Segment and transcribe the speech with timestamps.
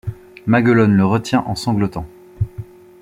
[0.47, 2.07] Maguelonne le retient en sanglotant.